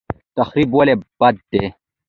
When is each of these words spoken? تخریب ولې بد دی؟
تخریب 0.37 0.69
ولې 0.75 0.95
بد 1.19 1.35
دی؟ 1.51 1.63